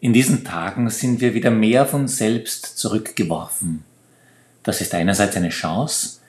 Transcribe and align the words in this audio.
In 0.00 0.14
diesen 0.14 0.44
Tagen 0.44 0.88
sind 0.88 1.20
wir 1.20 1.34
wieder 1.34 1.50
mehr 1.50 1.84
von 1.84 2.08
selbst 2.08 2.78
zurückgeworfen. 2.78 3.84
Das 4.62 4.80
ist 4.80 4.94
einerseits 4.94 5.36
eine 5.36 5.50
Chance. 5.50 6.20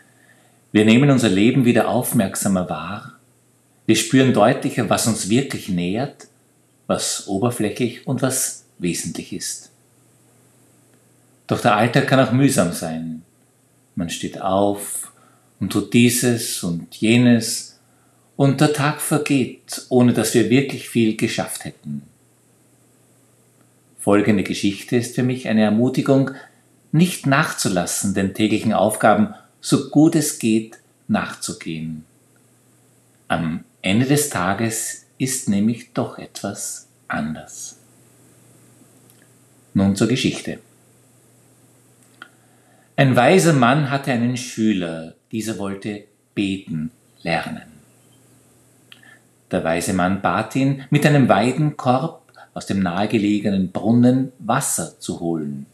Wir 0.74 0.84
nehmen 0.84 1.10
unser 1.10 1.30
Leben 1.30 1.64
wieder 1.64 1.88
aufmerksamer 1.88 2.70
wahr. 2.70 3.14
Wir 3.86 3.96
spüren 3.96 4.34
deutlicher, 4.34 4.90
was 4.90 5.08
uns 5.08 5.30
wirklich 5.30 5.70
nähert, 5.70 6.28
was 6.88 7.28
oberflächlich 7.28 8.06
und 8.06 8.22
was 8.22 8.66
wesentlich 8.78 9.32
ist. 9.32 9.70
Doch 11.48 11.62
der 11.62 11.76
Alltag 11.76 12.08
kann 12.08 12.20
auch 12.20 12.32
mühsam 12.34 12.74
sein. 12.74 13.24
Man 13.96 14.10
steht 14.10 14.42
auf 14.42 15.14
und 15.62 15.72
tut 15.72 15.94
dieses 15.94 16.64
und 16.64 16.96
jenes, 16.96 17.72
und 18.36 18.60
der 18.60 18.74
Tag 18.74 19.02
vergeht, 19.02 19.86
ohne 19.90 20.14
dass 20.14 20.34
wir 20.34 20.50
wirklich 20.50 20.90
viel 20.90 21.16
geschafft 21.16 21.64
hätten. 21.64 22.11
Folgende 24.02 24.42
Geschichte 24.42 24.96
ist 24.96 25.14
für 25.14 25.22
mich 25.22 25.48
eine 25.48 25.62
Ermutigung, 25.62 26.32
nicht 26.92 27.28
nachzulassen, 27.28 28.16
den 28.16 28.34
täglichen 28.34 28.74
Aufgaben 28.74 29.36
so 29.62 29.92
gut 29.92 30.16
es 30.16 30.40
geht 30.40 30.80
nachzugehen. 31.08 32.04
Am 33.28 33.64
Ende 33.84 34.08
des 34.08 34.32
Tages 34.32 35.06
ist 35.20 35.50
nämlich 35.50 35.94
doch 35.94 36.18
etwas 36.18 36.88
anders. 37.08 37.78
Nun 39.76 39.96
zur 39.96 40.08
Geschichte. 40.08 40.58
Ein 42.96 43.16
weiser 43.16 43.54
Mann 43.54 43.92
hatte 43.92 44.12
einen 44.12 44.36
Schüler, 44.36 45.14
dieser 45.32 45.60
wollte 45.60 46.06
beten 46.34 46.90
lernen. 47.22 47.72
Der 49.52 49.64
weise 49.64 49.94
Mann 49.94 50.24
bat 50.24 50.56
ihn, 50.56 50.86
mit 50.90 51.06
einem 51.06 51.30
Weidenkorb 51.30 52.21
aus 52.54 52.66
dem 52.66 52.80
nahegelegenen 52.82 53.72
Brunnen 53.72 54.32
Wasser 54.40 55.00
zu 55.00 55.20
holen. 55.20 55.66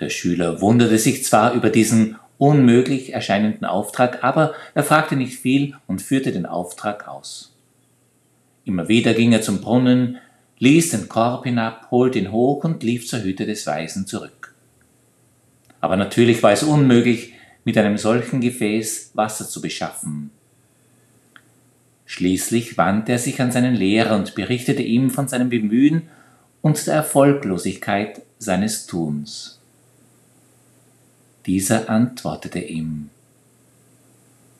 Der 0.00 0.10
Schüler 0.10 0.60
wunderte 0.60 0.98
sich 0.98 1.24
zwar 1.24 1.54
über 1.54 1.70
diesen 1.70 2.16
unmöglich 2.38 3.12
erscheinenden 3.12 3.64
Auftrag, 3.64 4.24
aber 4.24 4.54
er 4.74 4.82
fragte 4.82 5.16
nicht 5.16 5.38
viel 5.38 5.74
und 5.86 6.02
führte 6.02 6.32
den 6.32 6.46
Auftrag 6.46 7.08
aus. 7.08 7.52
Immer 8.64 8.88
wieder 8.88 9.14
ging 9.14 9.32
er 9.32 9.42
zum 9.42 9.60
Brunnen, 9.60 10.18
ließ 10.58 10.90
den 10.90 11.08
Korb 11.08 11.44
hinab, 11.44 11.90
holte 11.90 12.18
ihn 12.18 12.32
hoch 12.32 12.64
und 12.64 12.82
lief 12.82 13.06
zur 13.06 13.22
Hütte 13.22 13.46
des 13.46 13.66
Weisen 13.66 14.06
zurück. 14.06 14.54
Aber 15.80 15.96
natürlich 15.96 16.42
war 16.42 16.52
es 16.52 16.62
unmöglich, 16.62 17.34
mit 17.64 17.78
einem 17.78 17.98
solchen 17.98 18.40
Gefäß 18.40 19.12
Wasser 19.14 19.48
zu 19.48 19.60
beschaffen. 19.60 20.23
Schließlich 22.14 22.78
wandte 22.78 23.10
er 23.10 23.18
sich 23.18 23.42
an 23.42 23.50
seinen 23.50 23.74
Lehrer 23.74 24.14
und 24.14 24.36
berichtete 24.36 24.82
ihm 24.82 25.10
von 25.10 25.26
seinem 25.26 25.48
Bemühen 25.48 26.02
und 26.62 26.86
der 26.86 26.94
Erfolglosigkeit 26.94 28.22
seines 28.38 28.86
Tuns. 28.86 29.58
Dieser 31.44 31.90
antwortete 31.90 32.60
ihm, 32.60 33.10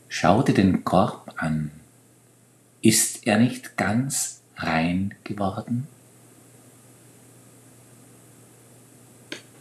Schau 0.09 0.43
dir 0.43 0.55
den 0.55 0.83
Korb 0.83 1.33
an, 1.37 1.71
ist 2.83 3.25
er 3.25 3.39
nicht 3.39 3.77
ganz 3.77 4.41
rein 4.57 5.15
geworden? 5.23 5.87